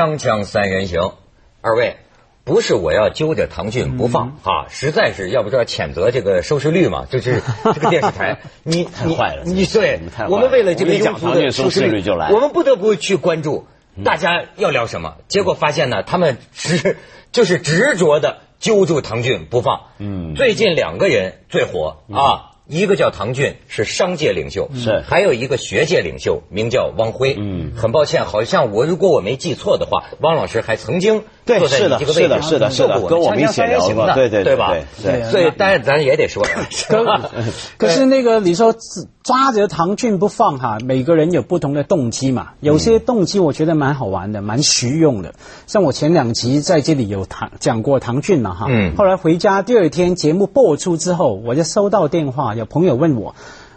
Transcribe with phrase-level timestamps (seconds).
[0.00, 1.12] 锵锵三人行，
[1.60, 1.96] 二位，
[2.42, 7.42] 不是我要揪着唐骏不放啊，实在是要不说谴责这个收视率嘛，就是
[7.74, 10.00] 这个电视台， 你你太坏了你对
[10.30, 13.66] 我们为了这个讲唐骏收的收视视率就来我们不得不去关注
[14.02, 16.96] 大家要聊什么，结果发现呢，他们执
[17.30, 19.82] 就是执着的揪住唐骏不放。
[19.98, 20.34] 嗯。
[20.34, 22.49] 最近两个人最火啊。
[22.70, 25.02] 一个叫唐骏，是商界领袖，是。
[25.06, 27.36] 还有一个学界领袖，名叫汪辉。
[27.38, 27.72] 嗯。
[27.76, 34.72] 很抱歉，好像我如果我没记错的话，汪老师还曾经对坐在是的你这个位置上是的是的是的跟我们一起聊过对对对对吧？
[35.02, 35.30] 对对。
[35.30, 36.46] 所以当然咱也得说
[37.76, 38.74] 可是那个你说
[39.22, 42.52] 抓着唐骏不放哈，每个人有不同的动机嘛。
[42.60, 45.34] 有些动机我觉得蛮好玩的，蛮实用的。
[45.66, 48.94] 像我前两集在这里有唐讲过唐骏了哈，嗯。
[48.96, 53.34] 后来回家第二天节目播出之后，我就收到电话，有朋友问我。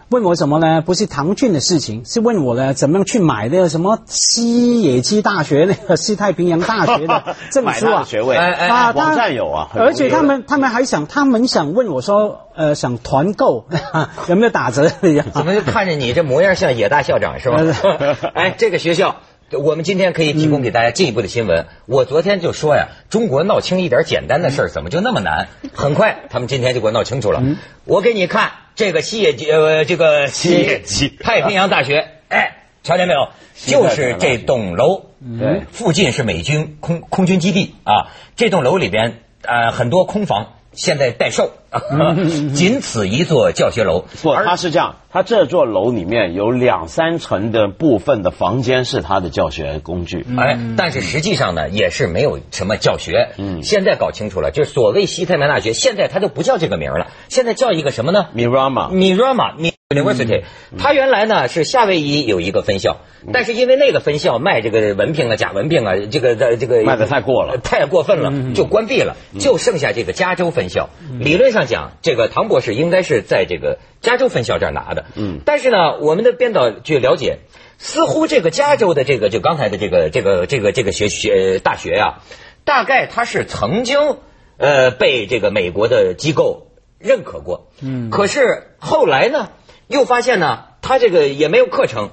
[0.09, 0.81] 问我什么呢？
[0.85, 8.03] 不是唐骏的事情，是问我呢怎么样去买那个什么西野鸡大学那个 西太平洋大学的证书啊？
[8.05, 13.65] 学位，哎哎啊，网他站有啊，而且他们他们还想，他们想问我说，呃，想团购
[14.29, 14.87] 有没有打折？
[15.33, 17.57] 怎么就看着你这模样像野大校长是吧？
[18.35, 19.15] 哎，这个学校。
[19.59, 21.67] 我们今天可以提供给大家进一步的新闻。
[21.85, 25.47] 我昨天就说呀，中国闹清一点简单的事儿，怎么就那么难？
[25.73, 27.43] 很快，他们今天就给我闹清楚了。
[27.85, 33.29] 我给你看这个西野呃，这个西野鸡太平洋大学，哎，瞧见没有？
[33.55, 35.05] 就是这栋楼，
[35.39, 38.11] 对附近是美军空空军基地啊。
[38.35, 41.51] 这栋楼里边呃很多空房，现在待售，
[42.53, 44.05] 仅此一座教学楼。
[44.21, 50.25] 不，而他是这样，他这座楼里面有两三层的部分的房间是他的教学工具。
[50.37, 53.29] 哎，但是实际上呢，也是没有什么教学。
[53.37, 60.43] 嗯现在搞清楚了，就是所谓西太平洋大学，现在它就不叫这个名了，现在叫一个什么呢 Mirama，？Mirama Mi- University。
[60.77, 62.97] 它原来呢是夏威夷有一个分校，
[63.31, 70.89] 但是因为那个分校卖这个文凭啊、假文凭啊，这个这这个卖的太过了太过分了，就关闭了，就剩下这个加州分校。
[71.19, 75.05] 理论上讲，这个唐博士应该是在这个加州分校这儿拿的。
[75.15, 77.39] 嗯但是呢，我们的编导据了解，
[77.77, 82.23] 似乎这个加州的这个就刚才的这个这个这个这个学学大学啊，
[82.63, 84.17] 大概它是曾经
[84.57, 86.67] 呃被这个美国的机构
[86.99, 87.67] 认可过。
[87.81, 89.49] 嗯，可是后来呢，
[89.87, 92.11] 又发现呢，它这个也没有课程。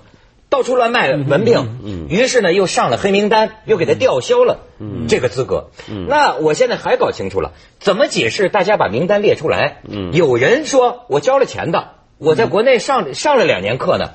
[0.51, 5.71] 到处乱卖文凭，嗯于是呢又上了黑名单，又给他吊销了嗯这个资格。
[6.09, 8.49] 那我现在还搞清楚了，怎么解释？
[8.49, 14.11] 大家把名单列出来，嗯有人说我交了钱的，我在国内上上了两年课呢。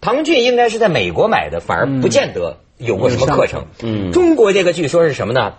[0.00, 3.66] 唐骏应该是在美国买的，反而不见得有过什么课程。
[3.82, 5.54] 嗯中国这个据说是什么呢？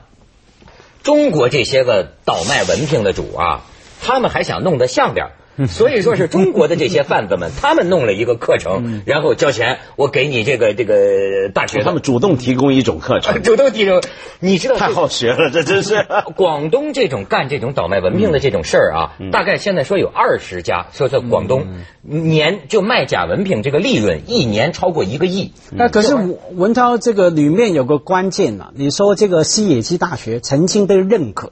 [1.03, 3.63] 中国这些个倒卖文凭的主啊，
[4.01, 5.31] 他们还想弄得像点儿。
[5.67, 14.01] 所以说是中国的这些贩子们，他们弄了一个课程，然后交钱，我给你这个这个大学，他们主动提供一种课程，主动提供，
[14.39, 16.05] 你知道太好学了，这真是。
[16.35, 21.67] 广东这种干这种倒卖文凭的这种事儿啊，大概现在说有二十家，说在广东
[22.01, 25.53] 年就卖假文凭，这个利润一年超过一个亿。
[25.71, 31.51] 那可是文文涛这个里面有个关键啊，你说这个西野鸡大学曾经被认可。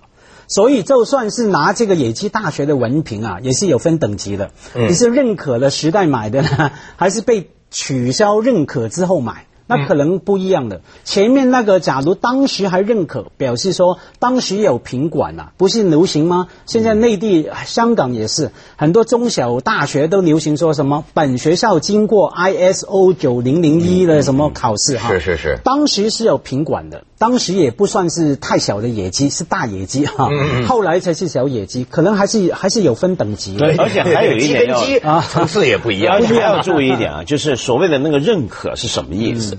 [0.53, 4.51] 所以，就算是拿这个野鸡大学的文凭啊，也是有分等级的。
[4.75, 9.47] 嗯你是认可了时代买的呢， 还是被取消认可之后买？
[9.65, 10.81] 那可能不一样的。
[11.05, 16.47] 前面那个，假如当时还认可，表示说当时有品管啊，不是流行吗？
[16.65, 25.09] 现在内地、香港也是很多中小大学都流行说什么本学校经过 ISO 九零零一的什么考试哈。
[25.13, 30.29] 是是是当时是有品管的，当时也不算是太小的野鸡，是大野鸡哈。
[30.67, 33.67] 后来才是小野鸡，可能还是还是有分等级的。
[33.67, 36.21] 对而且还有一点啊层次也不一样而。
[36.21, 39.57] 且还要注意一点啊， 就是所谓的那个认可是什么意思？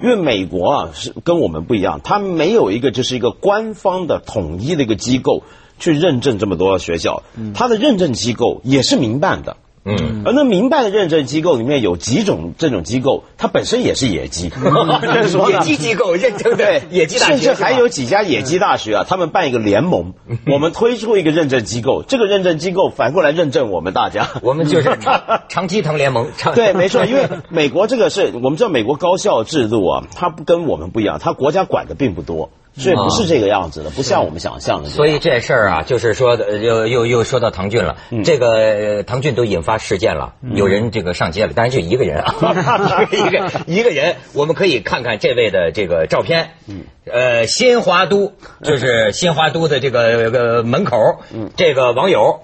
[0.00, 5.44] 因为美国啊是跟我们不一样，它没有一个就是一个官方的统一的一个机构
[5.78, 7.22] 去认证这么多学校，
[7.54, 9.56] 它的认证机构也是民办的。
[9.86, 14.50] 嗯，而那民办的认证机构里面有几种这种机构，它本身也是野鸡，
[15.50, 20.14] 野鸡机构认证的对，野鸡大学，甚至还有几家野鸡大学啊，他们办一个联盟，
[20.50, 24.28] 我们推出一个认证机构，这个认证机构反过来认证我们大家。
[24.40, 26.28] 我们就是 长长鸡藤联盟。
[26.54, 34.88] 对，没错，因为美国这个是我们知道美国高校制度啊，它不跟我们不一样，它国家管的并不多，所以不是这个样子的，不像我们想象的。
[34.88, 37.96] 所以这事儿啊，就是说又又又说到唐骏了。
[38.24, 42.34] 这个呃唐骏都引发事件了，有人这个上街了，当然就一个人啊，
[43.12, 46.50] 一个一个人，我们可以看看这位的这个照片。
[47.06, 48.32] 呃，新华都
[48.62, 51.20] 就是新华都的这个这个门口，
[51.56, 52.40] 这个网友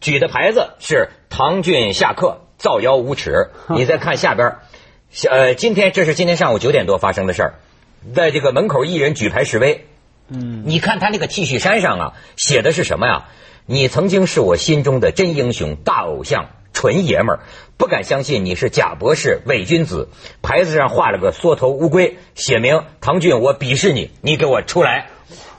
[0.00, 3.50] 举的牌子是唐骏下课造谣无耻。
[3.74, 4.58] 你再看下边儿，
[5.30, 7.54] 呃，今天这是今天上午九点多发生的事儿。
[8.14, 9.86] 在这个门口一人举牌示威。
[10.28, 13.24] 嗯，你看他那个 T 恤衫上啊，写的是什么呀？
[13.66, 17.40] 你曾经是我心中的真英雄、大偶像、纯爷们儿，
[17.76, 20.08] 不敢相信你是假博士、伪君子。
[20.42, 25.08] 牌子上画了个缩头乌龟，写明唐骏，我鄙视你，你给我出来。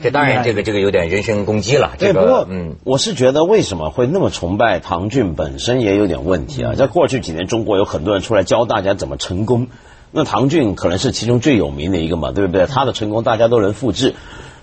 [0.03, 1.93] 这当然，这个这个有点人身攻击了。
[1.99, 6.73] 对，不过，嗯，我是觉得为什么会那么崇拜唐骏，本身也有点问题啊。
[6.75, 9.67] 在过去几年，中国有很多人出来教大家怎么成功，
[10.11, 12.65] 那唐骏可能是其中最有名的一个嘛，对不对？
[12.65, 14.13] 他的成功大家都能复制。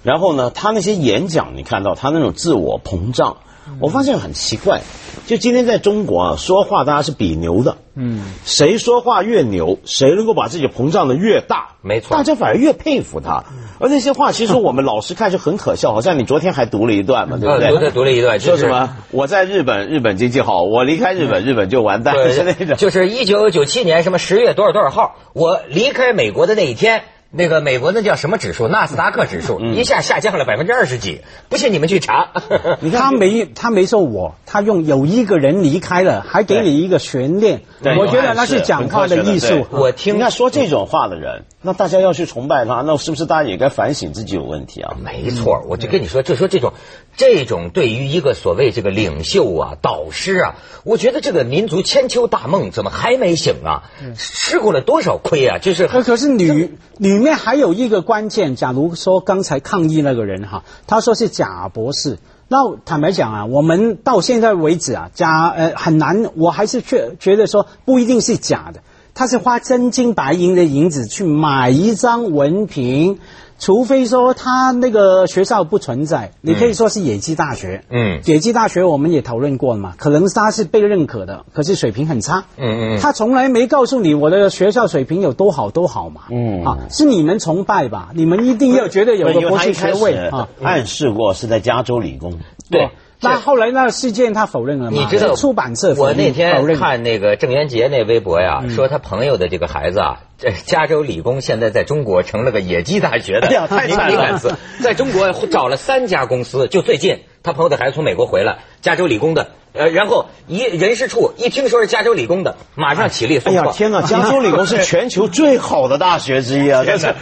[0.02, 3.38] 然后呢，他那些演讲，你看到他那种自我膨胀。
[3.80, 4.82] 我发现很奇怪，
[5.26, 13.44] 就今天在中国啊，说话大家是比牛的，嗯，谁说话越牛，谁能够把自己膨胀的越大，没错，大家反而越佩服他。
[13.80, 17.68] 而那些话，其实我们老师看就很可笑，好像你昨天还读了一段嘛，对不对？
[17.68, 18.96] 读了读了一段，说什么？
[19.12, 22.14] 我在日本，日本经济好；我离开日本，日本就完蛋。
[22.34, 27.02] 是那种，就是一九九七年什么十月多少多少号，我离开美国的那一天。
[27.30, 28.68] 那个美国那叫什么指数？
[28.68, 31.20] 纳斯达克指数一下下降了百分之二十几，
[31.50, 32.30] 不信你们去查。
[32.80, 37.60] 你看他没他没说我，他用有一个人离开了，还给你一个悬念。
[37.98, 39.66] 我觉得那是讲话的艺术。
[39.70, 44.96] 我听他说这种话的人，那大家要去崇拜他，那是不是大家也该反省自己有问题啊？
[45.04, 46.72] 没错，我就跟你说，就说这种
[47.18, 50.54] 这种对于一个所谓这个领袖啊、导师啊，
[50.84, 53.82] 我觉得这个民族千秋大梦怎么还没醒啊？
[54.16, 55.58] 吃过了多少亏啊？
[55.58, 56.78] 就是可可是女女。
[56.98, 62.18] 里面还有一个关键，假如说刚才抗议那个人哈，他说是贾博士，
[62.48, 68.82] 那坦白讲啊，我们到现在为止啊，假呃很难，我还是觉觉得说不一定是假的，
[69.18, 73.18] 他是花真金白银的银子去买一张文凭。
[73.58, 77.82] 除非说他那个学校不存在，你可以说是野鸡大学。
[77.90, 82.44] 嗯，野鸡大学我们也讨论过了嘛，可能他是被认可的，可是水平很差。
[82.56, 86.20] 嗯嗯，他从来没告诉你我的学校水平有多好多好嘛。
[86.30, 88.10] 嗯，啊，是你们崇拜吧？
[88.14, 90.48] 你们一定要觉得有个博士学位啊。
[90.62, 92.38] 暗示过是在加州理工。
[92.70, 92.88] 对。
[93.20, 94.96] 那后来那事件他否认了吗？
[94.98, 104.58] 你知道出版社我那天看那个郑渊洁那微博呀，说他朋友的这个孩子啊，这加州理工现在在中国成了个野鸡大学的，太惨了。
[104.80, 109.48] 在中国找了三家公司，就最近他朋友的孩子从美国回来，加州理工的。
[109.72, 114.02] 呃，然后一人事处一听说是加州理工的，马上起立送哎呀，天哪！
[114.06, 117.14] 加州理工是全球最好的大学之一啊， 真是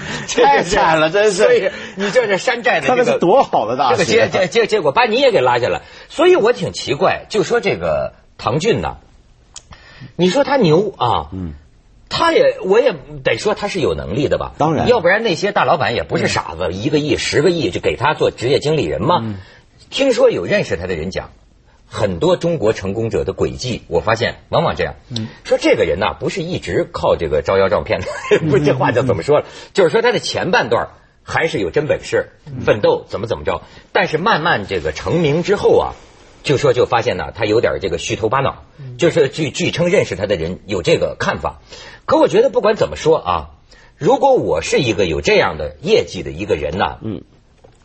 [0.43, 1.31] 太惨了，真是。
[1.45, 4.05] 所以你这是山寨的，这个是多好的大学。
[4.05, 8.97] 这个结结结结果把你也给拉下来，所以我挺奇怪，就说这个唐骏呢，
[10.17, 11.53] 你说他牛啊，嗯，
[12.09, 14.53] 他也我也得说他是有能力的吧？
[14.57, 19.35] 当然，要不然那些大老板也不是傻子，一个亿、十个亿就给他做职业经理人嘛。
[19.91, 21.31] 听说有认识他的人讲。
[21.89, 24.97] 很多中国成功者的轨迹，我发现往往这样。
[25.45, 28.09] 说这个人呢，不是一直靠这个招摇撞骗的，
[28.51, 29.47] 不，这话就怎么说了？
[29.73, 30.89] 就是说他的前半段
[31.23, 32.31] 还是有真本事，
[32.65, 33.63] 奋斗怎么怎么着。
[33.93, 35.95] 但是慢慢这个成名之后啊，
[36.43, 38.65] 就说就发现呢，他有点这个虚头巴脑。
[38.99, 41.61] 就是据据称认识他的人有这个看法。
[42.05, 43.51] 可我觉得不管怎么说啊，
[43.97, 47.23] 如果我是一个有这样的业绩的一个人呢，嗯，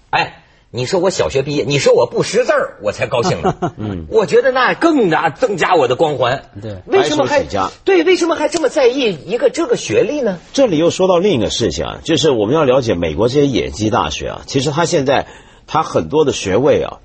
[0.09, 0.40] 哎。
[0.73, 3.55] 你说我小学毕业，你说我不识字儿，我才高兴呢。
[3.77, 6.45] 嗯，我觉得那更加增加我的光环。
[6.61, 7.43] 对，为什么还
[7.83, 8.05] 对？
[8.05, 10.39] 为什么还这么在意一个这个学历呢？
[10.53, 15.27] 这里又说到另一个事情啊，就是我们要了解美国这些野鸡大学啊，其实它现在
[15.67, 16.99] 它很多的学位啊，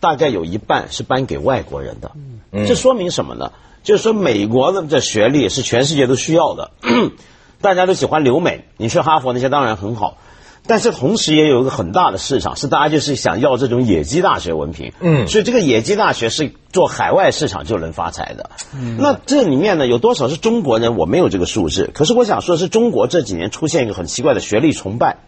[0.00, 2.10] 大概有一半是颁给外国人的。
[2.50, 3.52] 嗯，这说明什么呢？
[3.84, 6.72] 就是说美国的这学历是全世界都需要的，
[7.62, 8.64] 大家都喜欢留美。
[8.78, 10.18] 你去哈佛那些当然很好。
[10.64, 18.50] 但是同时也有一个很大的市场，是大家就是想要这种野鸡大学文凭，嗯，所以这个野鸡大学是做海外市场就能发财的。
[18.72, 20.96] 嗯，那这里面呢有多少是中国人？
[20.96, 21.90] 我没有这个数字。
[21.92, 25.18] 可是我想说的是，中国这几年出现一个很奇怪的学历崇拜。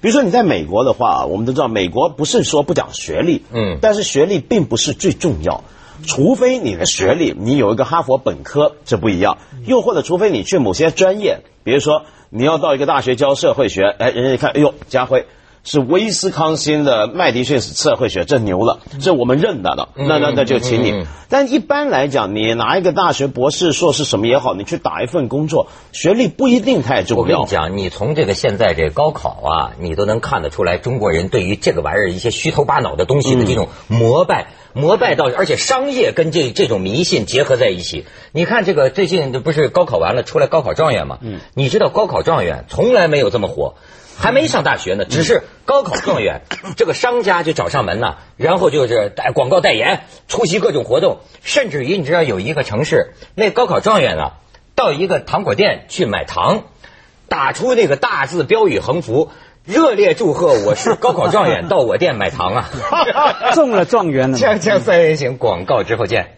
[0.00, 5.64] 比如说你在美国的话，我们都知道美国不是说不讲学历，嗯，但是学历并不是最重要，
[6.06, 9.38] 除非你的学历你有一个哈佛本科，这不一样。
[9.64, 12.04] 又或者除非你去某些专业，比如说。
[12.30, 15.26] 你要到一个大学教社会学，哎，人家一看，哎呦，家辉
[15.62, 21.04] 是威斯康星的麦迪逊社会学，这牛了，这我们认得的，那那那就请你。
[21.28, 27.22] 但一般来讲，你拿一个大学博士、硕士什么也好，你去打一份工作，学历不一定太重要。
[27.22, 34.48] 我跟你讲，你从这个现在这高考啊，你都能看得出来，中国人对于这个玩意儿一些虚头巴脑的东西的这种膜拜。
[34.76, 38.04] 膜拜到，而且商业跟这这种迷信结合在一起。
[38.32, 41.18] 你看这个最近不是高考完了出来高考状元嘛？
[41.22, 43.76] 嗯，你知道高考状元从来没有这么火，
[44.18, 46.42] 还没上大学呢，只是高考状元，
[46.76, 54.32] 这个商家就找上门了，然后就是代广告代言，出席各种活动，甚至于你知道有一个城市，那高考状元啊，
[54.74, 56.64] 到一个糖果店去买糖，
[57.30, 59.30] 打出那个大字标语横幅，
[59.66, 62.70] 热烈祝贺我是高考状元，到我店买糖啊！
[63.52, 64.38] 中了状元了。
[64.38, 66.35] 锵锵三人行，广告之后见。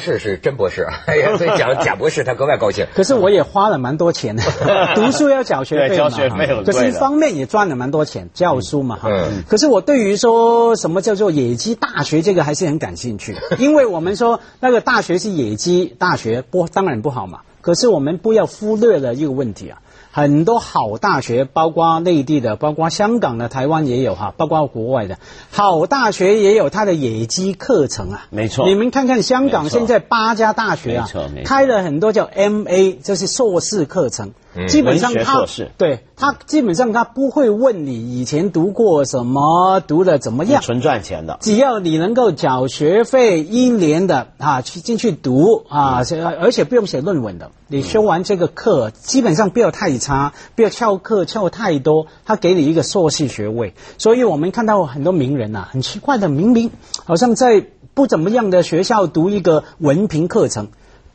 [0.00, 2.86] 士是真博士， 哎呀，所以讲贾 博士他格外高兴。
[2.94, 4.42] 可是我也花了蛮多钱的，
[4.96, 9.08] 读书要缴学费嘛，交学费很贵的可是一方面也赚了蛮多钱，教书嘛哈。
[9.10, 17.40] 嗯可是我对于说什么叫做野鸡大学这个还是很感兴趣，因为我们说那个大学是野鸡大学，不当然不好嘛。
[17.60, 19.78] 可是我们不要忽略了一个问题啊。
[20.12, 25.18] 很多好大学，包括内地的，包括香港的、台湾也有哈，包括国外的
[25.50, 28.26] 好大学也有它的野鸡课程啊。
[28.30, 31.08] 没错你们看看香港现在八家大学啊
[31.44, 34.32] 开了很多叫 MA，就是硕士课程。
[34.68, 35.44] 基本上他
[35.78, 40.60] 对他基本上他不会问你以前读过什么，读的怎么样。
[40.60, 41.38] 纯赚钱的。
[41.40, 47.52] 只要你能够缴学费一年的啊，去进去读啊，这而且不用写论文的。
[47.68, 53.74] 你修完这个课，基本上不要太差，不要翘课翘太多，他给你一个硕士学位。
[53.98, 56.72] 所以我们看到很多名人呐、很奇怪的，明明
[57.04, 57.64] 好像在
[57.94, 60.68] 不怎么样的学校读一个文凭课程。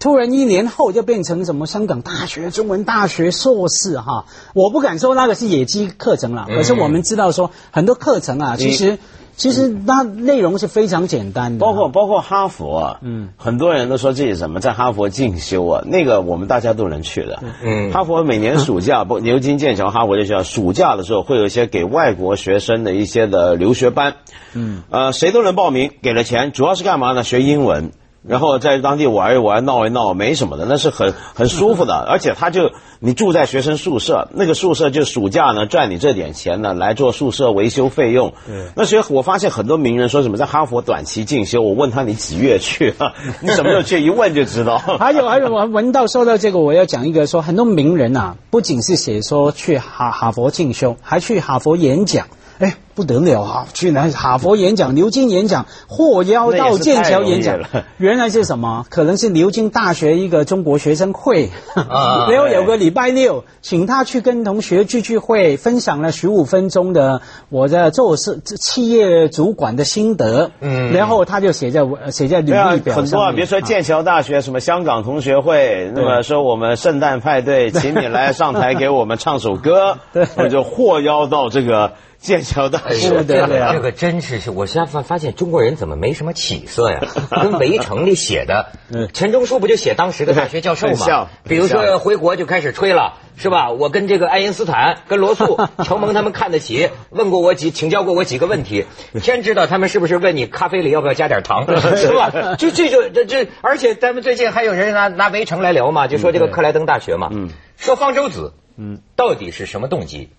[0.06, 9.00] 突然一年后就变成什么香港大学、中文大学硕士哈，我不敢说那个是野鸡课程了，可是我们知道说很多课程啊，其实
[9.36, 17.42] 其实那内容是非常简单的，包括包括哈佛啊，嗯，很多人都说自己什么在哈佛进修啊，那个我们大家都能去的。
[17.64, 17.92] 嗯。
[17.92, 24.18] 哈佛每年暑假，不牛津、剑桥、哈佛这些学校，暑假的时候会有一些给外国学生的一些的留学班，
[24.54, 27.24] 嗯，呃，谁都能报名，给了钱，主要是干嘛呢？
[27.24, 27.92] 学英文。
[28.27, 31.96] 然后在当地玩一玩、闹一闹，没什么的，那是很很舒服的。
[32.10, 38.34] 而且他就你住在学生宿舍，那个宿舍就暑假呢赚你这点钱呢来做宿舍维修费用。
[38.75, 43.13] 那所以我发现很多名人说什么在哈佛短期进修， 我问他你几月去啊？
[43.41, 44.01] 你什么时候去？
[44.03, 44.77] 一问就知道。
[45.00, 52.27] 还有还有，我闻到说到这个，我要讲一个说，很多名人啊，不仅是写说去哈哈佛进修，还去哈佛演讲。
[52.60, 53.68] 哎，不得了啊！
[53.74, 57.60] 去哪哈佛演讲、牛津演讲，获邀到剑桥演讲。
[57.98, 58.86] 原来是什么？
[58.90, 70.94] 可能是牛津大学一个中国学生会，啊 然后有个礼拜六，请他去跟同学聚聚会，分享了十五分钟的我的做事企业主管的心得，嗯。
[70.94, 71.82] 然后他就写在
[72.12, 73.36] 写在履历，表很多啊，上面。
[73.36, 80.26] 比如说剑桥大学什么香港同学会，那么说我们圣诞派对， 请你来上台给我们唱首歌，对。
[80.38, 83.10] 我就获邀到这个剑桥大学。
[83.24, 87.00] 对对啊这个真是是，我现在发发现中国人怎么没什么起色呀？
[87.29, 88.67] 跟《围城》里写的，
[89.13, 91.29] 钱钟书不就写当时的大学教授吗？
[91.43, 93.72] 比如说回国就开始吹了，是吧？
[93.72, 98.86] 我跟这个爱因斯坦、跟罗素、承蒙他们看得起， 问过我几，请教过我几个问题。
[99.22, 102.55] 天知道他们是不是问你咖啡里要不要加点糖， 是吧？
[102.57, 110.29] 就这就这这，而且咱们最近还有人拿拿《围城》来聊嘛，就说这个克莱登大学嘛，嗯说方舟子，嗯，到底是什么动机？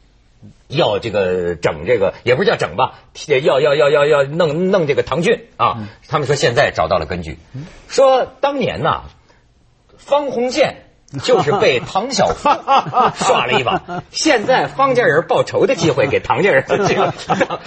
[0.68, 2.94] 要这个整这个，也不是叫整吧，
[3.42, 5.88] 要要要要要弄弄这个唐骏啊。
[6.08, 7.38] 他们说现在找到了根据，
[7.88, 9.02] 说当年呐，
[9.96, 10.82] 方鸿渐
[11.22, 12.48] 就是被唐晓芙
[13.14, 17.14] 耍了一把，现在方家人报仇的机会给唐家人， 这个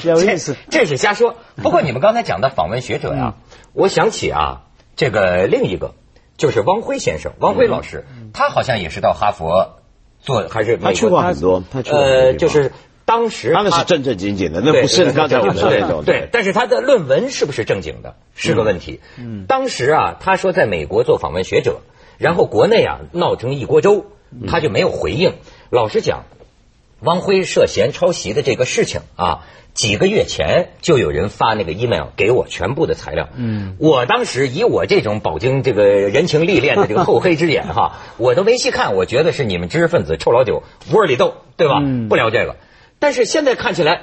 [0.03, 0.57] 有意思。
[0.69, 1.36] 这，这是瞎说。
[1.55, 3.36] 不过你们刚才讲的访问学者呀、
[3.71, 4.63] 我想起啊，
[4.98, 5.95] 这个另一个
[6.36, 9.78] 就是汪辉先生，汪辉老师，他好像也是到哈佛
[10.21, 12.71] 做，还是他去过很多，他去过很多呃，就是
[13.05, 16.03] 当时他那是正正经经的，那不是刚才我们说那种。
[16.05, 18.99] 对，但是他的论文是不是正经的，是个问题。
[19.17, 21.81] 嗯，当时啊，他说在美国做访问学者，
[22.17, 24.05] 然后国内啊闹成一锅粥，
[24.47, 25.33] 他就没有回应。
[25.71, 26.25] 老实讲，
[26.99, 29.45] 汪辉涉嫌抄袭的这个事情啊，
[29.79, 33.29] 几个月前就有人发那个 email 给我全部的材料。
[33.38, 41.79] 嗯，我当时以我这种饱经这个人情历练的这个厚黑之眼哈， 我都没细看，我觉得是你们知识分子臭老九窝里斗，对吧？
[42.09, 42.57] 不聊这个。
[43.00, 44.01] 但是现在看起来，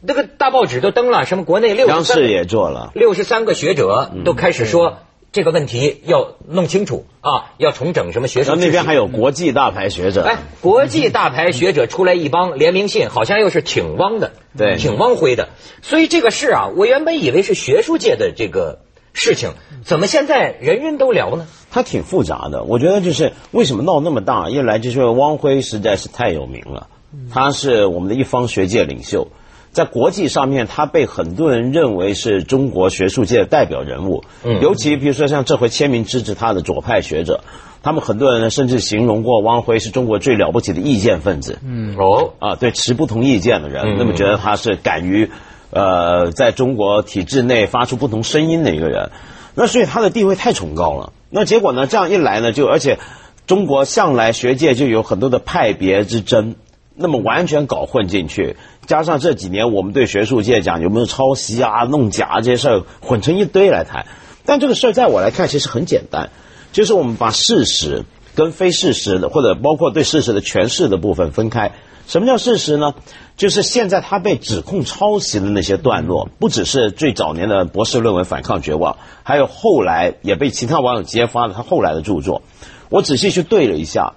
[0.00, 2.92] 那个大报纸都登了，什么国内六十三央视也做了。
[2.94, 5.00] 六十三个学者都开始说
[5.38, 8.58] 这个问题要弄清楚啊，要重整什么学术秩序。
[8.58, 15.50] 然后那边还有国际大牌学者，哎，国际大牌学者出来一帮联名信，好像又是挺汪的，对挺汪辉的。
[15.80, 18.80] 所以这个事啊，我原本以为是学术界的这个
[19.12, 19.50] 事情，
[19.84, 21.46] 怎么现在人人都聊呢？
[21.70, 22.64] 它挺复杂的。
[22.64, 26.88] 我觉得就是为什么闹那么大，一来就是汪辉实在是太有名了，
[27.32, 29.28] 他是我们的一方学界领袖。
[29.72, 34.24] 在国际上面，他被很多人认为是中国学术界的代表人物。
[34.44, 37.40] 嗯尤其比如说像这回签名支持他的左派学者，
[37.82, 41.58] 他们很多人呢甚至形容过汪辉是中国最了不起的意见分子。
[41.64, 45.30] 嗯哦啊，对持不同意见的人，嗯那么觉得他是敢于
[45.70, 49.10] 呃在中国体制内发出不同声音的一个人，
[49.54, 51.12] 那所以他的地位太崇高了。
[51.30, 52.98] 那结果呢，这样一来呢，就而且
[53.46, 56.56] 中国向来学界就有很多的派别之争，
[56.98, 64.06] 那么完全搞混进去，加上这几年我们对学术界讲有没有抄袭啊、弄假这些事儿混成一堆来谈，
[64.44, 66.30] 但这个事儿在我来看其实很简单，
[66.72, 71.72] 就是我们把事实跟非事实的，或者包括对事实的诠释的部分分开。
[72.06, 72.94] 什么叫事实呢？
[73.36, 82.42] 就是现在他被指控抄袭的那些段落，不只是最早年的博士论文《反抗绝望》，还有后来也被其他网友揭发的他后来的著作。
[82.88, 84.14] 我仔细去对了一下，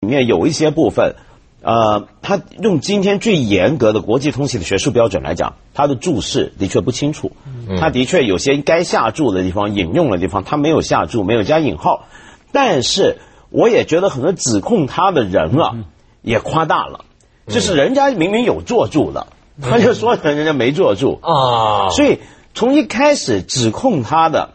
[0.00, 1.16] 里面有一些部分，
[1.64, 7.32] 呃，他用今天最严格的国际通行的学术标准来讲，他的注释的确不清楚，
[7.80, 12.04] 他的确有些该下注的地方、引用的地方，他没有下注，没有加引号。
[12.52, 13.16] 但是
[13.48, 15.74] 我也觉得很多指控他的人啊，
[16.22, 17.06] 也夸大了，
[17.48, 19.26] 就是人家明明有做注的，
[19.60, 22.18] 他就说人家没做注，啊，所以
[22.52, 24.50] 从一开始指控他的。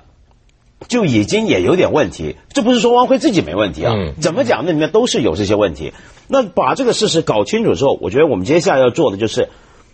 [0.87, 4.13] 就已经也有点问题，这不是说汪辉自己没问题啊，嗯。
[4.21, 5.91] 怎么讲那里面都是有这些问题。
[6.29, 9.49] 那把这个事实搞清楚之后，我觉得我们接下来要做的就是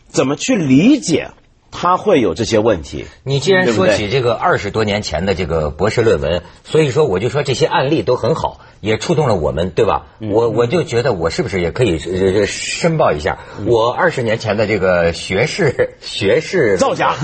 [0.10, 1.30] 怎么去理解
[1.72, 3.06] 他会有这些问题。
[3.24, 10.06] 你既然说起这个二十多年前的这个博士论文，所以说我就说这些案例都很好，也触动了我们，对吧？
[10.20, 13.65] 嗯我我就觉得我是不是也可以呃申报一下，嗯。
[13.68, 17.15] 我二十年前的这个学士 学士造假。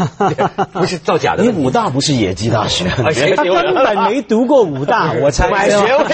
[0.74, 1.44] 不是造假的。
[1.44, 2.86] 你，武大不是野鸡大学，
[3.36, 6.06] 他根 本没读过武大，我猜买学位。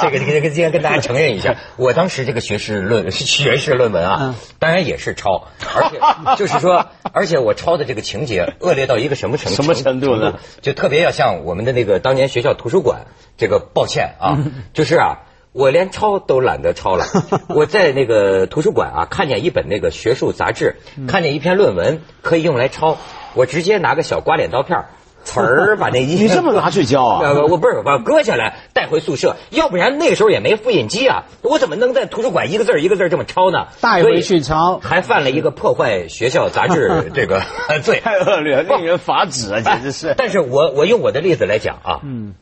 [0.00, 4.08] 这个这个今天跟大家承认一下，我当时这个学士论学士论文嗯。
[4.08, 5.98] 啊，当然也是抄，而且
[6.36, 10.34] 就是说，而且我抄的这个情节恶劣到一个什么程度什么程度呢？
[10.62, 13.06] 就特别要向我们的那个当年学校图书馆
[13.36, 15.18] 这个抱歉啊，嗯 就是啊。
[15.52, 17.06] 我连抄都懒得抄了。
[17.48, 22.98] 我在那个图书馆啊，看见一本那个学术杂志，嗯看见一篇论文可以用来抄，
[23.32, 24.90] 我直接拿个小刮脸刀片儿，
[25.24, 27.20] 词儿把那一 你这么拿去教啊？
[27.24, 33.68] 呃，我不是把割下来带回宿舍，要不然那个时候也没复印机啊，我怎么能在图书馆一个字儿一个字儿这么抄呢？
[33.80, 37.40] 带回去抄还犯了一个破坏学校杂志这个
[37.82, 40.14] 罪，太恶劣了，令人发指啊，简直是。
[40.18, 42.34] 但是我我用我的例子来讲啊，嗯，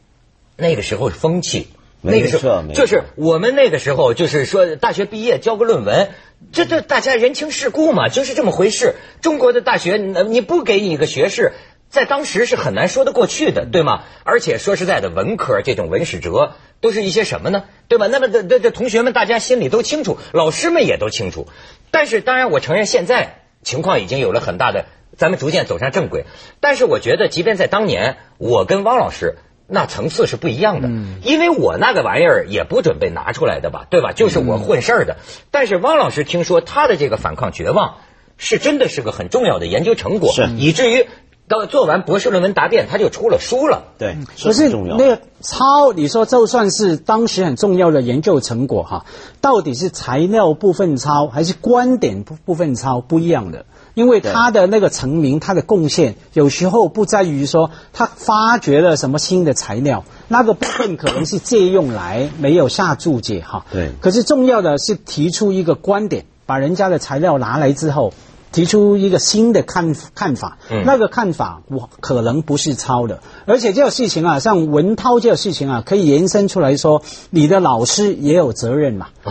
[0.57, 1.69] 那个时候是风气。
[2.07, 6.11] 那个时候就是我们那个时候，就是说大学毕业交个论文，
[6.53, 8.97] 这这大家人情世故嘛，就是这么回事。
[9.23, 11.53] 中国的大学，你你不给你一个学士，
[11.89, 14.03] 在当时是很难说得过去的，对吗？
[14.23, 17.65] 而且说实在的，文科这种文史哲都是一些什么呢？
[17.89, 18.07] 对吧？
[18.07, 21.49] 那么这这这同学们大家心里都清楚，老师们也都清楚。
[21.91, 24.85] 但是当然，我承认现在情况已经有了很大的，
[25.17, 26.27] 咱们逐渐走上正轨。
[26.61, 29.37] 但是我觉得，即便在当年，我跟汪老师。
[29.67, 30.89] 那层次是不一样的，
[31.23, 34.13] 因为我那个玩意儿也不准备拿出来的吧，对吧？
[34.13, 35.17] 就是我混事儿的。
[35.51, 37.95] 但是汪老师听说他的这个反抗绝望，
[38.37, 41.07] 是真的是个很重要的研究成果，是以至于
[41.49, 43.93] 到做完博士论文答辩，他就出了书了。
[43.99, 44.97] 对，可是很重要。
[44.97, 49.07] 那个抄，你说就算是当时很重要的研究成果哈，
[49.41, 53.67] 到底是材料部分抄还是观点部部分抄，不一样的。
[53.95, 63.65] 因为他的那个成名，他的贡献有时候不在于说他发掘了什么新的材料，那个部分可能是借用来没有下注解哈。
[63.73, 68.13] 对可是重要的是提出一个观点，把人家的材料拿来之后。
[68.55, 70.85] 提出一个新的看看法，嗯。
[70.87, 79.09] 那个看法我可能不是抄的，而且这个事情啊，像文涛这个事情啊，可以延伸出来说，你的老师也有责任嘛。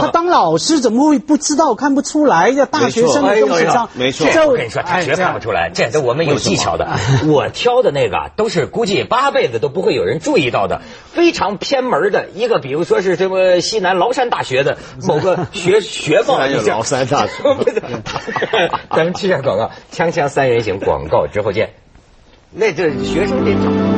[0.00, 2.52] 他当老师怎么会不知道、看不出来？
[2.52, 4.28] 这大学生的东西上，没错。
[4.32, 6.88] 这我跟你说，他绝看不出来，这都我们有技巧的。
[7.26, 17.32] 我挑的那个啊都是估计八辈子都不会有人注意到的，非常偏门的一个，比如说是什么西南崂山大学的某个学 学报一下，西南崂山大学
[18.90, 21.70] 咱们去下广告，锵锵三人行广告之后见。
[22.50, 23.97] 那这学生得找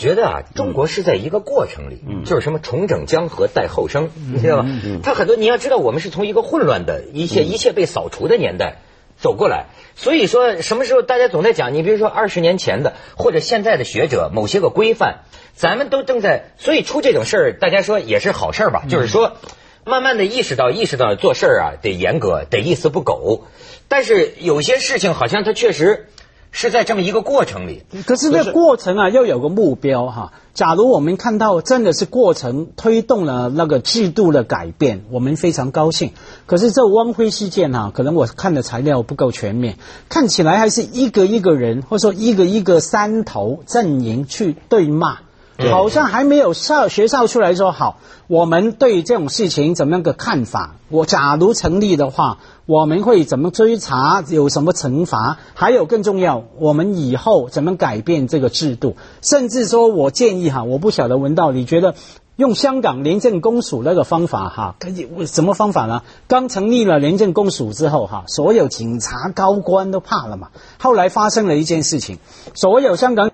[0.00, 4.66] 觉得啊，中国是在一个过程里，就是什么重整江河待后生，你知道吧？
[5.04, 8.78] 他很多你要知道，我们是从一个混乱的一切一切被扫除的年代
[9.16, 15.20] 走过来，所以说什么时候大家总在讲，你比如说二十年前的或者现在的学者某些个规范，
[15.54, 18.84] 咱们都正在，所以出这种事儿，大家说也是好事儿吧？
[18.88, 19.36] 就是说。
[19.82, 23.46] 慢慢的意识到，意识到做事儿啊得严格，得一丝不苟。
[23.88, 26.10] 但是有些事情好像它确实
[26.52, 27.82] 是在这么一个过程里。
[28.06, 30.32] 可是这过程啊，要有个目标哈。
[30.52, 36.12] 假如我们看到真的是过程推动了那个制度的改变，我们非常高兴。
[36.46, 39.76] 可是这汪辉事件哈，可能我看的材料不够全面，
[40.08, 45.18] 看起来还是一个一个人，或者说一个一个山头阵营去对骂。
[45.68, 50.76] 好像还没有校学校出来说好，我们对这种事情怎么样个看法？
[50.88, 54.24] 我假如成立的话，我们会怎么追查？
[54.28, 55.38] 有什么惩罚？
[55.54, 58.96] 还有更重要，我们以后怎么改变这个制度？
[59.20, 61.94] 甚至说我建议哈，我不晓得文道，你觉得
[62.36, 66.02] 用香港廉政公署那个方法哈，可以什么方法呢？
[66.26, 70.48] 刚成立了廉政公署之后哈，所有警察高官都怕了嘛。
[70.78, 72.18] 后来发生了一件事情，
[72.54, 73.29] 所有香港。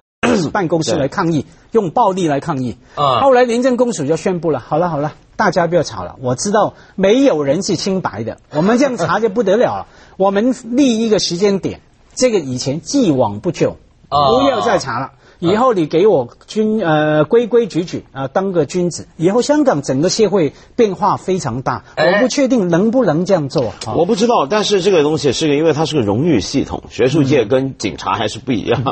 [0.56, 2.78] 办公室来抗议，用暴力来抗议。
[2.94, 3.20] 啊！
[3.20, 6.16] 后来廉政公署就宣布了，好了好了，大家不要吵了。
[6.22, 9.86] 我知道没有人是清白的， 我们这样查就不得了了。
[10.16, 11.82] 我们立一个时间点，
[12.14, 13.76] 这个以前既往不咎，
[14.08, 15.12] 不要再查了。
[15.38, 19.06] 以后你给我君呃规规矩矩啊，当个君子。
[19.18, 23.74] 以后香港整个社会变化非常大，我不确定能不能这样做。
[23.94, 28.82] 我不知道，但是这个东西是个，因为它是个荣誉系统，学术界跟警察还是不一样。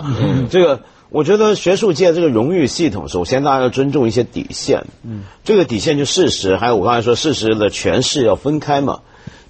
[0.50, 0.80] 这个。
[1.14, 4.84] 我觉得学术界这个荣誉系统，首先大家要尊重一些底线。
[5.04, 8.98] 嗯，这个底线就事实，还有我刚才说事实的诠释要分开嘛。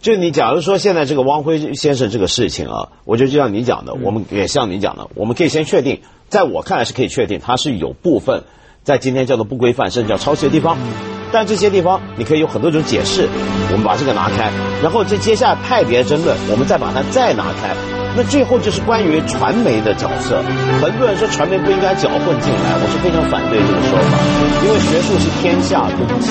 [0.03, 8.45] 就你假如说现在这个汪辉先生这个事情啊，我觉得就像你讲的，我们也像你讲的，我们可以先确定，在我看来是可以确定，它是有部分
[8.83, 10.77] 在今天叫做不规范，甚至叫抄袭的地方。
[11.33, 13.27] 但这些地方你可以有很多种解释，
[13.71, 18.04] 我们把这个拿开，然后这接下来派别争论，我们再把它再拿开。
[18.17, 20.41] 那最后就是关于传媒的角色，
[20.81, 24.19] 很多人说传媒不应该搅混进来，我是非常反对这个说法，
[24.65, 26.31] 因为学术是天下公器。